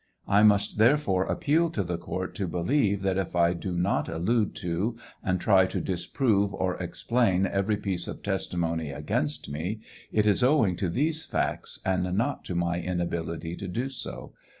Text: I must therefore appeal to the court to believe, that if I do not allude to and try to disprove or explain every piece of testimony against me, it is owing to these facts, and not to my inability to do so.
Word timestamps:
I 0.27 0.41
must 0.41 0.79
therefore 0.79 1.25
appeal 1.25 1.69
to 1.69 1.83
the 1.83 1.99
court 1.99 2.33
to 2.33 2.47
believe, 2.47 3.03
that 3.03 3.19
if 3.19 3.35
I 3.35 3.53
do 3.53 3.71
not 3.77 4.09
allude 4.09 4.55
to 4.55 4.97
and 5.23 5.39
try 5.39 5.67
to 5.67 5.79
disprove 5.79 6.55
or 6.55 6.75
explain 6.77 7.45
every 7.45 7.77
piece 7.77 8.07
of 8.07 8.23
testimony 8.23 8.89
against 8.89 9.47
me, 9.47 9.81
it 10.11 10.25
is 10.25 10.41
owing 10.41 10.75
to 10.77 10.89
these 10.89 11.23
facts, 11.25 11.79
and 11.85 12.17
not 12.17 12.43
to 12.45 12.55
my 12.55 12.79
inability 12.81 13.55
to 13.57 13.67
do 13.67 13.89
so. 13.89 14.33